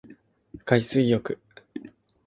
[0.65, 1.37] 海水浴